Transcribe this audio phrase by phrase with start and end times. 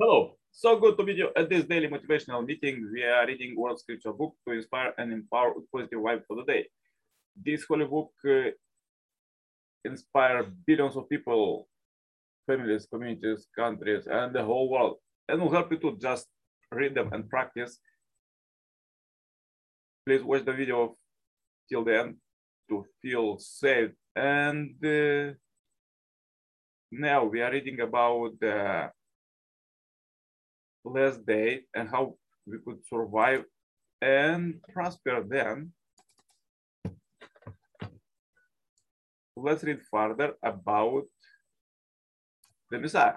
[0.00, 0.36] Hello.
[0.50, 2.90] So good to meet you at this daily motivational meeting.
[2.92, 6.66] We are reading World Scripture book to inspire and empower positive vibe for the day.
[7.36, 8.50] This holy book uh,
[9.84, 11.68] inspire billions of people,
[12.44, 14.96] families, communities, countries, and the whole world,
[15.28, 16.26] and will help you to just
[16.72, 17.78] read them and practice.
[20.04, 20.96] Please watch the video
[21.68, 22.16] till the end
[22.68, 23.92] to feel safe.
[24.16, 25.34] And uh,
[26.90, 28.90] now we are reading about the
[30.84, 32.16] last day and how
[32.46, 33.44] we could survive
[34.00, 35.72] and prosper then.
[39.36, 41.04] Let's read further about
[42.70, 43.16] the Messiah.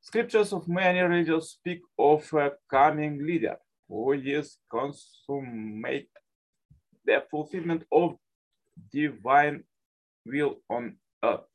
[0.00, 3.56] Scriptures of many religions speak of a coming leader
[3.88, 6.08] who is consummate
[7.04, 8.16] the fulfillment of
[8.92, 9.64] divine
[10.26, 11.46] will on earth.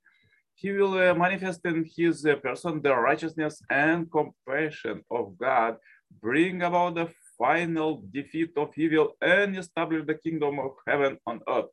[0.55, 5.77] He will uh, manifest in his uh, person the righteousness and compassion of God,
[6.21, 11.71] bring about the final defeat of evil, and establish the kingdom of heaven on earth.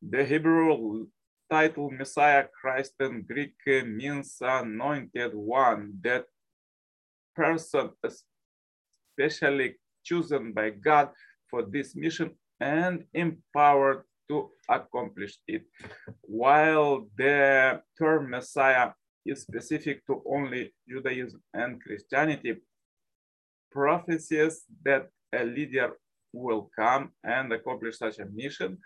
[0.00, 1.06] The Hebrew
[1.50, 6.26] title Messiah Christ in Greek uh, means anointed one, that
[7.34, 7.90] person
[9.18, 9.74] especially
[10.04, 11.10] chosen by God
[11.50, 15.64] for this mission and empowered to accomplish it.
[16.22, 18.90] While the term Messiah
[19.26, 22.52] is specific to only Judaism and Christianity,
[23.72, 25.98] prophecies that a leader
[26.32, 28.78] will come and accomplish such a mission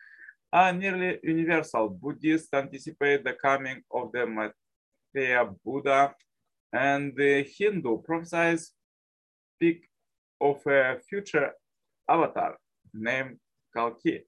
[0.52, 1.88] are nearly universal.
[1.88, 6.14] Buddhists anticipate the coming of the Maitreya Buddha,
[6.72, 8.72] and the Hindu prophesies
[9.56, 9.88] speak
[10.40, 11.52] of a future
[12.08, 12.56] avatar
[12.92, 13.38] named
[13.74, 14.24] Kalki.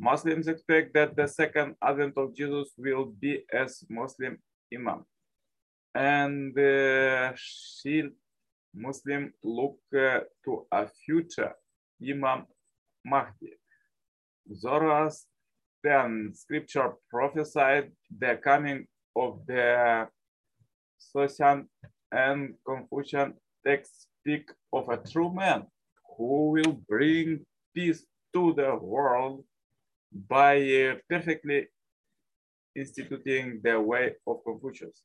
[0.00, 4.38] Muslims expect that the second advent of Jesus will be as Muslim
[4.72, 5.04] Imam.
[5.94, 7.32] And uh,
[8.74, 11.52] Muslim look uh, to a future
[12.02, 12.46] Imam
[13.04, 13.52] Mahdi.
[14.54, 20.08] Zoroastrian scripture prophesied the coming of the
[20.98, 21.66] Saoshyant
[22.10, 23.34] and Confucian
[23.66, 25.66] texts speak of a true man
[26.16, 27.44] who will bring
[27.74, 29.44] peace to the world
[30.12, 31.68] by uh, perfectly
[32.74, 35.02] instituting the way of Confucius.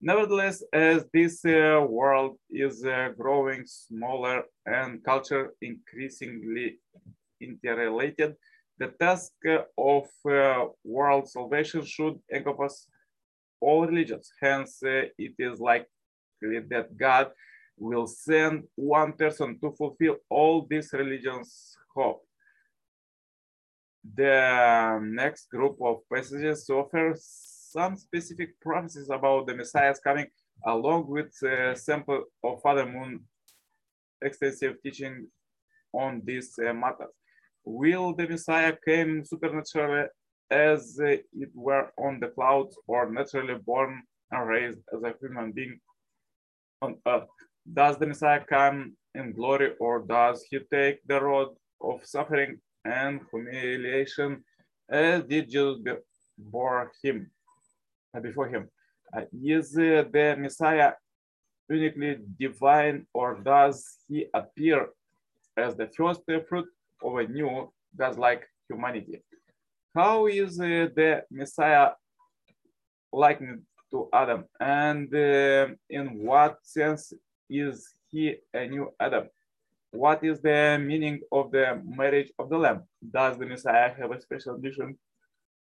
[0.00, 6.78] Nevertheless, as this uh, world is uh, growing smaller and culture increasingly
[7.40, 8.34] interrelated,
[8.78, 9.32] the task
[9.78, 12.88] of uh, world salvation should encompass
[13.60, 14.30] all religions.
[14.42, 15.88] Hence, uh, it is likely
[16.42, 17.30] that God
[17.78, 22.23] will send one person to fulfill all these religions' hope.
[24.16, 30.26] The next group of passages offer some specific prophecies about the Messiah's coming,
[30.64, 33.24] along with a sample of Father Moon
[34.22, 35.26] extensive teaching
[35.92, 37.10] on these uh, matters.
[37.64, 40.08] Will the Messiah come supernaturally
[40.50, 45.50] as uh, it were on the clouds or naturally born and raised as a human
[45.52, 45.80] being
[46.82, 47.28] on earth?
[47.72, 51.48] Does the Messiah come in glory or does he take the road
[51.80, 54.44] of suffering and humiliation
[54.88, 55.78] as did Jesus
[56.36, 57.30] before him,
[58.14, 58.68] uh, before him.
[59.16, 60.92] Uh, is uh, the Messiah
[61.68, 64.88] uniquely divine or does he appear
[65.56, 66.66] as the first fruit
[67.02, 69.22] of a new God-like humanity?
[69.94, 71.90] How is the Messiah
[73.12, 73.62] likened
[73.92, 75.14] to Adam and
[75.88, 77.12] in what sense
[77.48, 79.28] is he a new Adam?
[79.94, 82.82] What is the meaning of the marriage of the Lamb?
[83.12, 84.98] Does the Messiah have a special mission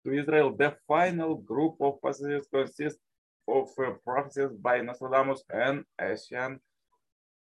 [0.05, 0.55] to Israel?
[0.55, 3.01] The final group of passages consists
[3.47, 6.59] of uh, prophecies by Nostradamus and Asian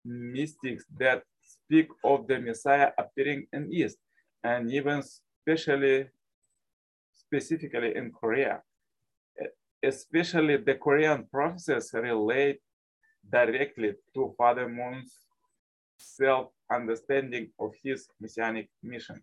[0.04, 3.98] mystics that speak of the Messiah appearing in East
[4.44, 6.10] and even especially
[7.14, 8.62] specifically in Korea.
[9.82, 12.60] Especially the Korean prophecies relate
[13.32, 15.24] directly to Father Moon's
[16.04, 19.22] self understanding of his messianic mission.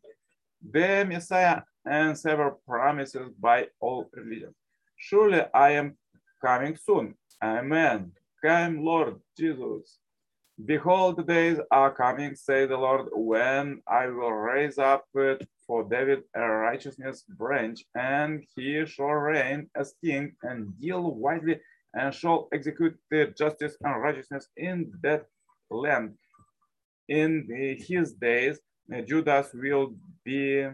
[0.73, 4.55] The Messiah and several promises by all religions.
[4.97, 5.97] Surely I am
[6.45, 7.15] coming soon.
[7.43, 8.13] Amen.
[8.45, 9.99] Come, Lord Jesus.
[10.67, 15.07] Behold, the days are coming, say the Lord, when I will raise up
[15.67, 21.61] for David a righteousness branch, and he shall reign as king and deal wisely
[21.95, 25.27] and shall execute the justice and righteousness in that
[25.71, 26.15] land
[27.11, 28.61] in his days,
[28.95, 30.67] uh, Judas will be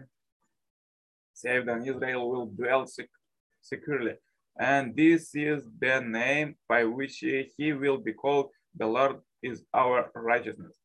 [1.33, 3.09] saved and Israel will dwell sec
[3.61, 4.13] securely.
[4.59, 7.17] And this is the name by which
[7.57, 8.49] he will be called.
[8.75, 10.75] The Lord is our righteousness.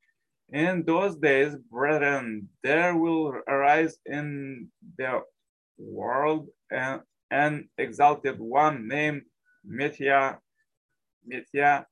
[0.51, 4.69] In those days, brethren, there will arise in
[4.99, 5.21] the
[5.79, 7.01] world an,
[7.31, 9.23] an exalted one named
[9.65, 10.35] Messiah,
[11.27, 11.85] Messiah,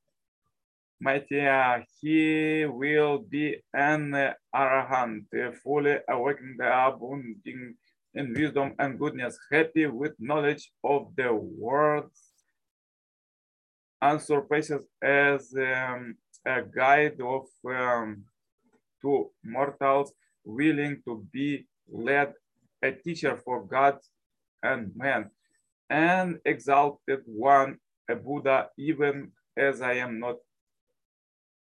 [1.01, 1.81] Messiah.
[1.99, 5.25] He will be an arahant,
[5.63, 7.75] fully awakened, abounding
[8.13, 12.21] in wisdom and goodness, happy with knowledge of the words,
[14.01, 16.15] and surpasses as um,
[16.45, 18.23] a guide of um,
[19.01, 20.13] to mortals,
[20.43, 22.33] willing to be led,
[22.83, 23.97] a teacher for God
[24.61, 25.31] and man,
[25.89, 27.77] an exalted one,
[28.09, 30.37] a Buddha, even as I am not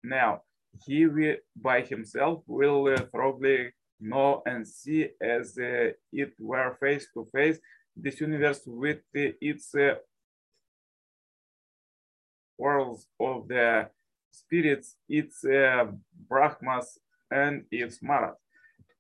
[0.03, 0.43] now.
[0.87, 7.07] He will, by himself will uh, thoroughly know and see as uh, it were face
[7.15, 7.59] to face
[7.97, 9.95] this universe with uh, its uh,
[12.59, 13.89] worlds of the
[14.31, 15.87] spirits, its uh,
[16.29, 16.99] brahmas
[17.31, 18.37] and its maras,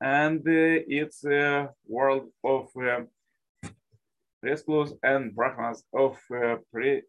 [0.01, 2.69] and uh, its uh, world of
[4.43, 6.19] rescues and brahmas of
[6.73, 7.03] pri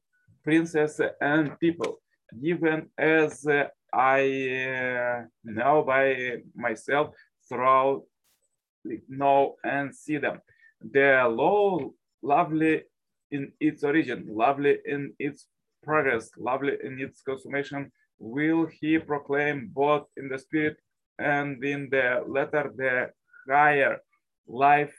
[0.43, 1.97] princess and people,
[2.41, 3.45] given as
[3.93, 4.21] I
[4.69, 7.13] uh, know by myself
[7.47, 8.03] throughout
[9.07, 10.39] know and see them.
[10.81, 12.83] They are low, lovely
[13.31, 15.47] in its origin, lovely in its
[15.83, 20.77] progress, lovely in its consummation, will he proclaim both in the spirit
[21.19, 23.09] and in the letter the
[23.49, 23.97] higher
[24.47, 24.95] life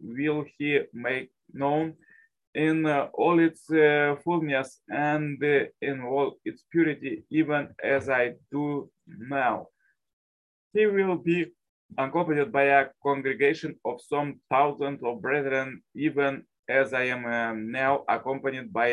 [0.00, 1.94] will he make known
[2.56, 8.32] in uh, all its uh, fullness and uh, in all its purity, even as I
[8.50, 9.68] do now.
[10.72, 11.52] He will be
[11.98, 18.04] accompanied by a congregation of some thousands of brethren, even as I am um, now
[18.08, 18.88] accompanied by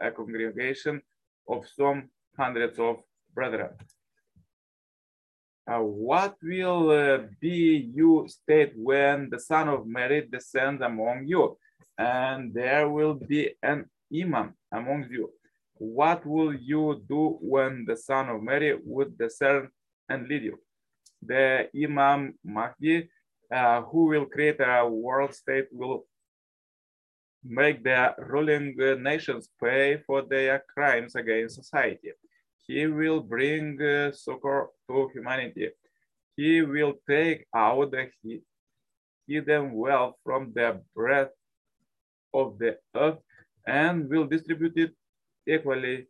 [0.00, 1.02] a congregation
[1.48, 3.02] of some hundreds of
[3.34, 3.70] brethren.
[5.66, 11.58] Uh, what will uh, be you state when the son of Mary descends among you,
[11.98, 15.30] and there will be an imam among you?
[15.74, 19.68] What will you do when the son of Mary would descend
[20.08, 20.58] and lead you?
[21.22, 23.08] The Imam Mahdi,
[23.52, 26.06] uh, who will create a world state, will
[27.44, 32.12] make the ruling nations pay for their crimes against society.
[32.66, 35.70] He will bring uh, succor to humanity.
[36.36, 38.10] He will take out the
[39.26, 41.30] hidden wealth from the breath
[42.40, 43.18] of the earth
[43.66, 44.92] and will distribute it
[45.46, 46.06] equally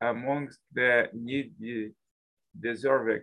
[0.00, 1.92] amongst the needy
[2.58, 3.22] deserving.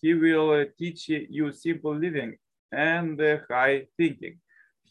[0.00, 2.36] He will teach you simple living
[2.72, 4.38] and high thinking.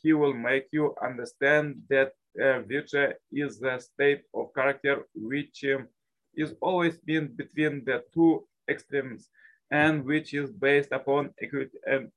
[0.02, 5.88] He will make you understand that uh, virtue is the state of character which um,
[6.36, 9.30] is always been between the two extremes
[9.72, 12.12] and which is based upon equity and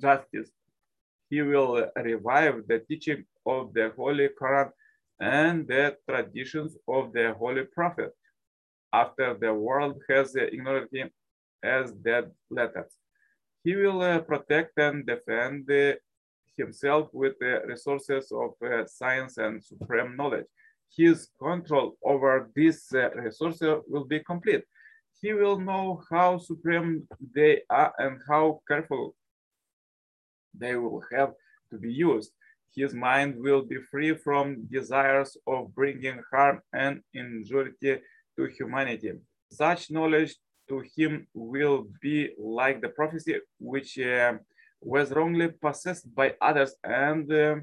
[0.00, 0.50] justice.
[1.30, 4.70] He will revive the teaching of the Holy Quran
[5.20, 8.12] and the traditions of the Holy Prophet
[8.92, 11.10] after the world has ignored him
[11.62, 12.92] as dead letters.
[13.64, 15.94] He will uh, protect and defend uh,
[16.56, 20.46] himself with the resources of uh, science and supreme knowledge.
[20.96, 24.64] His control over these uh, resources will be complete.
[25.20, 29.14] He will know how supreme they are and how careful
[30.54, 31.32] they will have
[31.70, 32.32] to be used.
[32.74, 39.12] His mind will be free from desires of bringing harm and injury to humanity.
[39.50, 40.36] Such knowledge
[40.68, 44.34] to him will be like the prophecy which uh,
[44.80, 47.56] was wrongly possessed by others and uh,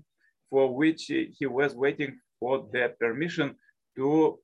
[0.50, 3.56] for which he was waiting for the permission
[3.96, 4.39] to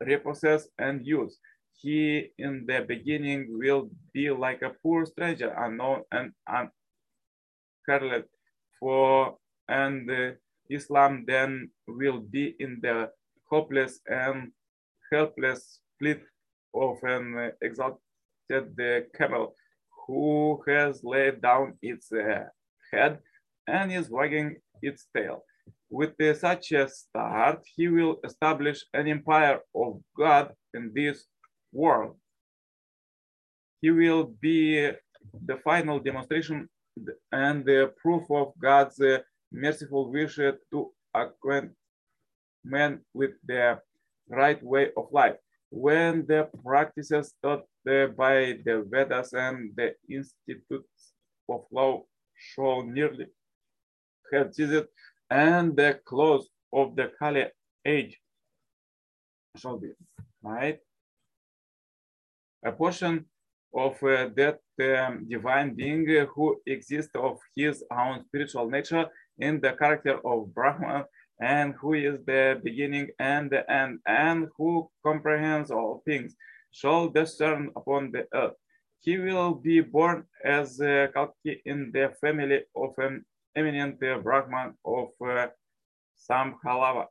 [0.00, 1.38] repossess and use.
[1.80, 6.32] He in the beginning will be like a poor stranger, unknown and
[7.88, 8.24] uncared
[8.78, 9.36] for,
[9.68, 10.30] and uh,
[10.70, 13.10] Islam then will be in the
[13.50, 14.52] hopeless and
[15.12, 16.22] helpless split
[16.74, 18.04] of an exalted
[18.48, 19.54] the camel
[20.06, 22.44] who has laid down its uh,
[22.92, 23.18] head
[23.66, 25.42] and is wagging its tail.
[25.90, 31.24] With uh, such a start, he will establish an empire of God in this
[31.72, 32.16] world.
[33.80, 34.90] He will be
[35.46, 36.68] the final demonstration
[37.32, 39.18] and the proof of God's uh,
[39.52, 41.72] merciful wish to acquaint
[42.64, 43.78] men with the
[44.28, 45.36] right way of life
[45.70, 51.12] when the practices taught by the Vedas and the institutes
[51.48, 52.02] of law
[52.36, 53.26] show nearly
[54.32, 54.88] have ceased
[55.30, 57.46] and the close of the Kali
[57.86, 58.18] age
[59.56, 59.90] shall be,
[60.42, 60.78] right?
[62.64, 63.24] a portion
[63.74, 69.06] of uh, that um, divine being who exists of his own spiritual nature
[69.38, 71.04] in the character of Brahman
[71.40, 76.34] and who is the beginning and the end and who comprehends all things
[76.72, 78.54] shall descend upon the earth.
[79.00, 83.24] He will be born as a Kalki in the family of an
[83.56, 85.46] eminent Brahman of uh,
[86.18, 87.06] Sambhala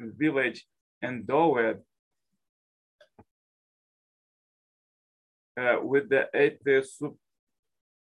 [0.00, 0.66] village
[1.02, 1.82] endowed
[5.82, 6.58] with the eight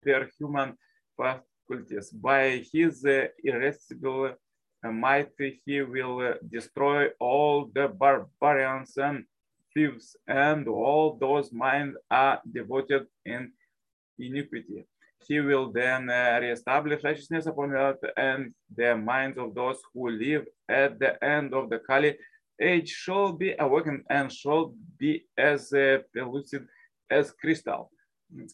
[0.02, 0.76] superhuman
[1.16, 2.10] faculties.
[2.10, 3.04] By his
[3.44, 4.34] irresistible
[4.82, 5.30] might,
[5.64, 9.24] he will destroy all the barbarians and
[9.72, 13.52] thieves, and all those minds are devoted in
[14.18, 14.86] iniquity.
[15.26, 20.44] He will then uh, reestablish righteousness upon earth, and the minds of those who live
[20.68, 22.16] at the end of the Kali
[22.60, 26.66] age shall be awakened and shall be as uh, pellucid
[27.11, 27.90] as crystal.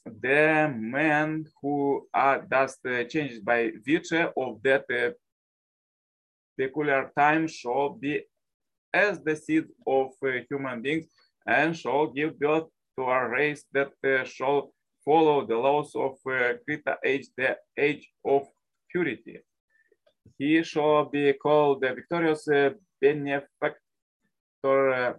[0.04, 5.10] The men who are thus uh, changed by virtue of that uh,
[6.58, 8.22] peculiar time shall be
[8.92, 11.06] as the seed of uh, human beings
[11.46, 12.64] and shall give birth
[12.98, 14.72] to a race that uh, shall
[15.04, 18.46] follow the laws of uh, Krita age, the age of
[18.90, 19.38] purity.
[20.38, 23.78] He shall be called the victorious uh, benefactor
[24.64, 25.12] uh,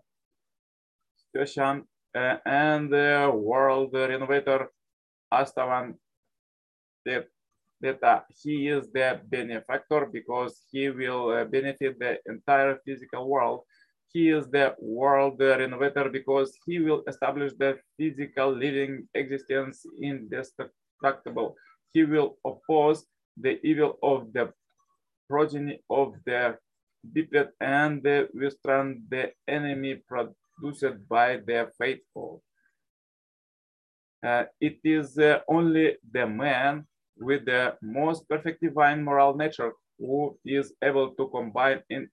[2.16, 4.70] uh, and the world renovator
[5.34, 5.96] Astavan
[7.06, 7.28] that,
[7.82, 13.62] that uh, he is the benefactor because he will uh, benefit the entire physical world.
[14.14, 21.56] He is the world renovator because he will establish the physical living existence indestructible.
[21.94, 23.06] He will oppose
[23.38, 24.52] the evil of the
[25.30, 26.58] progeny of the
[27.04, 28.04] biped and
[28.34, 29.96] withstand the enemy
[30.62, 32.44] produced by the faithful.
[34.24, 36.86] Uh, it is uh, only the man
[37.18, 42.08] with the most perfect divine moral nature who is able to combine in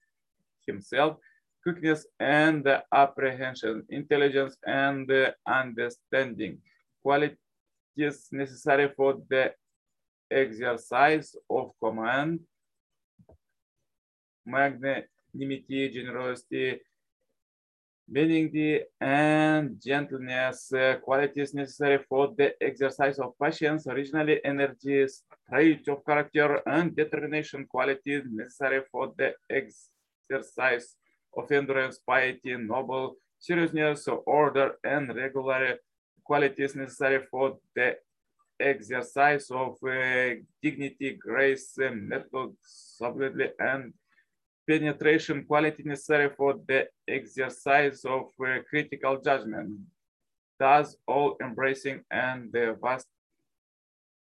[0.65, 1.17] himself
[1.61, 5.11] quickness and apprehension, intelligence and
[5.45, 6.57] understanding,
[7.03, 7.37] qualities
[8.31, 9.51] necessary for the
[10.31, 12.39] exercise of command,
[14.45, 16.79] magnanimity, generosity,
[18.11, 26.05] benignity, and gentleness, uh, qualities necessary for the exercise of patience, originally energy, strength of
[26.05, 30.95] character, and determination, qualities necessary for the exercise
[31.37, 35.77] of endurance, piety, noble, seriousness, order, and regular
[36.23, 37.95] qualities necessary for the
[38.59, 43.93] exercise of uh, dignity, grace, method, sobriety, and
[44.69, 49.79] penetration quality necessary for the exercise of uh, critical judgment.
[50.59, 53.07] Thus, all embracing and the vast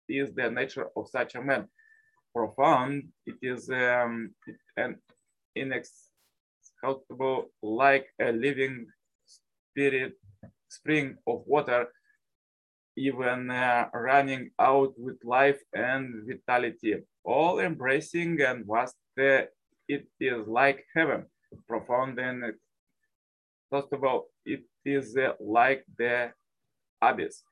[0.09, 1.69] is the nature of such a man.
[2.35, 4.31] Profound, it is um,
[4.75, 4.97] an
[5.55, 8.87] inexhaustible, like a living
[9.25, 10.15] spirit,
[10.67, 11.87] spring of water,
[12.97, 19.43] even uh, running out with life and vitality, all embracing and vast uh,
[19.87, 21.25] it is like heaven,
[21.67, 22.53] profound and
[23.69, 26.31] first of all, it is uh, like the
[27.01, 27.43] abyss.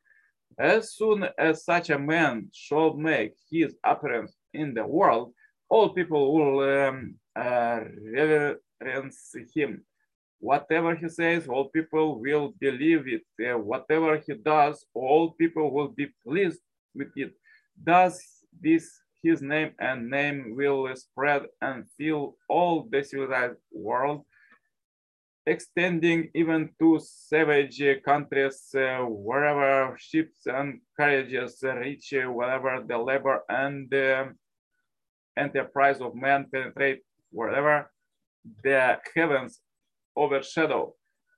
[0.58, 5.34] As soon as such a man shall make his appearance in the world,
[5.70, 7.80] all people will um, uh,
[8.16, 9.84] reverence him.
[10.40, 13.24] Whatever he says, all people will believe it.
[13.42, 16.62] Uh, whatever he does, all people will be pleased
[16.94, 17.34] with it.
[17.82, 18.22] Does
[18.62, 24.26] this his name and name will spread and fill all the civilized world,
[25.46, 33.42] extending even to savage countries uh, wherever ships and carriages reach, uh, wherever the labor
[33.48, 34.34] and the
[35.38, 37.02] enterprise of man penetrate,
[37.32, 37.90] wherever
[38.64, 39.62] the heavens
[40.16, 40.94] overshadow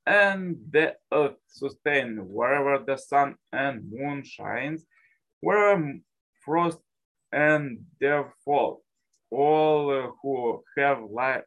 [0.06, 4.86] and the earth sustain, wherever the sun and moon shines,
[5.42, 6.00] where
[6.44, 6.80] frost
[7.36, 8.80] and therefore
[9.30, 11.44] all who have life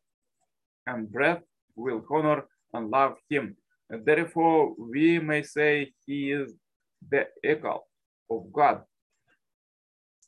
[0.86, 1.42] and breath
[1.74, 3.56] will honor and love him.
[3.88, 6.52] And therefore, we may say he is
[7.10, 7.84] the echo
[8.30, 8.82] of God.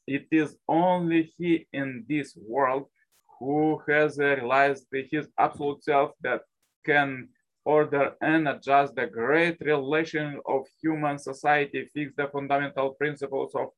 [0.06, 2.86] It is only he in this world
[3.38, 6.40] who has realized his absolute self that
[6.86, 7.28] can
[7.66, 13.68] order and adjust the great relation of human society, fix the fundamental principles of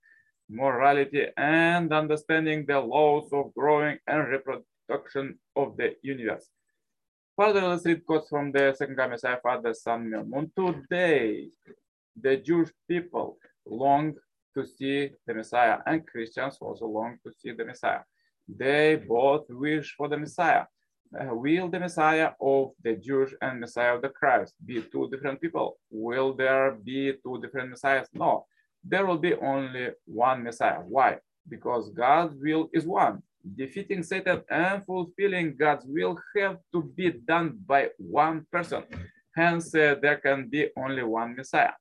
[0.53, 6.49] morality, and understanding the laws of growing and reproduction of the universe.
[7.39, 10.51] Further, let's read quotes from the second coming Messiah, Father Milmun.
[10.55, 11.49] Today,
[12.21, 14.15] the Jewish people long
[14.55, 18.01] to see the Messiah, and Christians also long to see the Messiah.
[18.47, 20.65] They both wish for the Messiah.
[21.19, 25.41] Uh, will the Messiah of the Jewish and Messiah of the Christ be two different
[25.41, 25.79] people?
[25.91, 28.09] Will there be two different Messiahs?
[28.13, 28.47] No,
[28.85, 30.81] there will be only one Messiah.
[30.81, 31.19] Why?
[31.49, 33.23] Because God's will is one.
[33.57, 38.85] Defeating Satan and fulfilling God's will have to be done by one person.
[39.35, 41.73] Hence, uh, there can be only one Messiah.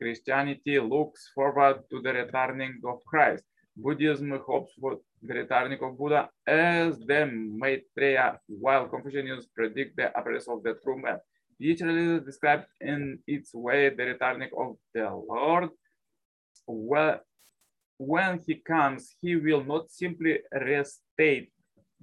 [0.00, 3.44] Christianity looks forward to the returning of Christ.
[3.76, 10.48] Buddhism hopes for the returning of Buddha as the Maitreya, while Confucianism predict the appearance
[10.48, 11.18] of the true man.
[11.60, 15.70] Religion describes in its way the returning of the Lord.
[16.66, 17.20] Well,
[17.98, 21.52] when he comes, he will not simply restate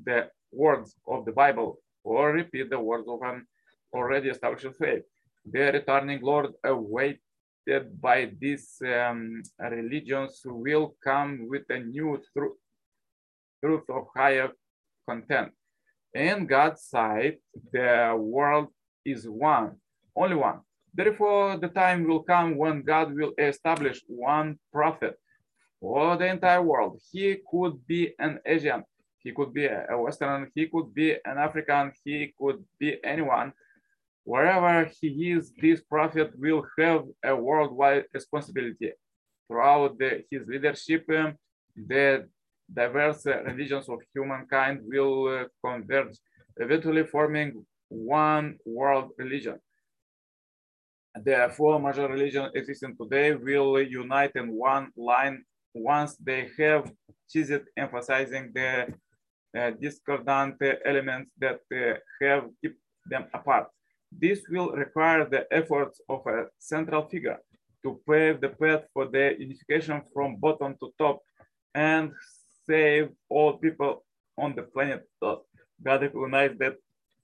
[0.01, 3.46] the words of the Bible or repeat the words of an
[3.93, 5.03] already established faith.
[5.46, 7.20] The returning Lord awaited
[8.00, 12.58] by these um, religions will come with a new truth,
[13.63, 14.51] truth of higher
[15.08, 15.51] content.
[16.13, 17.39] In God's sight,
[17.72, 18.67] the world
[19.05, 19.77] is one,
[20.15, 20.62] only one.
[20.93, 25.17] Therefore, the time will come when God will establish one prophet
[25.79, 27.01] for the entire world.
[27.12, 28.83] He could be an Asian,
[29.19, 33.53] he could be a Western, he could be an African, he could be anyone.
[34.24, 38.91] Wherever he is, this prophet will have a worldwide responsibility.
[39.48, 41.36] Throughout the, his leadership, um,
[41.75, 42.27] the
[42.71, 46.17] diverse religions of humankind will uh, converge,
[46.57, 49.60] eventually forming one world religion.
[51.15, 56.91] The four major religions existing today will unite in one line once they have
[57.27, 58.88] ceased emphasizing the
[59.58, 62.75] uh, discordant elements that uh, have kept
[63.10, 63.68] them apart.
[64.12, 67.39] This will require the efforts of a central figure
[67.84, 71.19] to pave the path for the unification from bottom to top
[71.74, 72.12] and
[72.69, 74.06] save all people
[74.38, 75.04] on the planet.
[75.21, 75.39] God
[75.84, 76.76] recognized that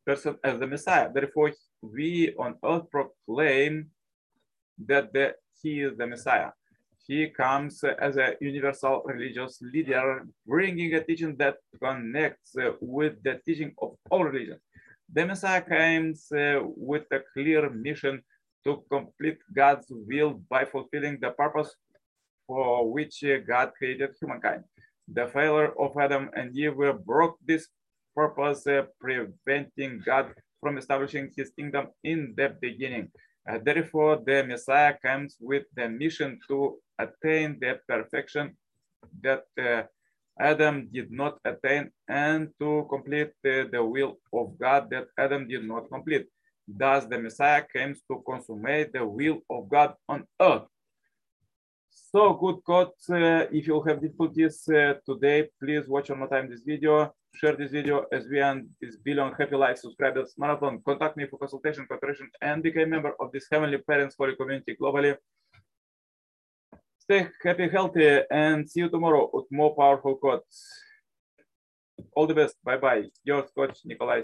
[0.06, 1.10] person as the Messiah.
[1.14, 3.90] Therefore, we on earth proclaim
[4.86, 6.52] that the, he is the Messiah
[7.08, 13.40] he comes as a universal religious leader, bringing a teaching that connects uh, with the
[13.46, 14.60] teaching of all religions.
[15.14, 18.22] The Messiah comes uh, with a clear mission
[18.66, 21.74] to complete God's will by fulfilling the purpose
[22.46, 24.66] for which uh, God created humankind.
[25.08, 27.68] The failure of Adam and Eve broke this
[28.14, 28.68] purpose,
[29.00, 33.12] preventing God from establishing his kingdom in the beginning.
[33.50, 38.58] Uh, therefore, the Messiah comes with the mission to attain the perfection
[39.22, 39.84] that uh,
[40.40, 45.64] Adam did not attain and to complete the, the will of God that Adam did
[45.64, 46.28] not complete.
[46.68, 50.68] Thus, the Messiah comes to consummate the will of God on earth.
[51.90, 56.50] So good God, Uh, if you have difficulties uh, today, please watch one more time
[56.50, 60.82] this video, share this video as we end this billion happy life subscribers marathon.
[60.84, 64.76] Contact me for consultation, cooperation, and become a member of this Heavenly Parents Holy community
[64.82, 65.16] globally.
[66.98, 70.68] Stay happy, healthy, and see you tomorrow with more powerful quotes.
[72.16, 72.56] All the best.
[72.64, 73.04] Bye-bye.
[73.24, 74.16] Your coach, Nikolai